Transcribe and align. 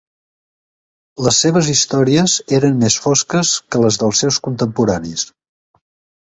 Les 1.27 1.41
seves 1.43 1.69
històries 1.73 2.37
eren 2.59 2.79
més 2.85 2.97
fosques 3.03 3.53
que 3.75 3.83
les 3.85 4.01
dels 4.05 4.23
seus 4.25 4.41
contemporanis. 4.49 5.29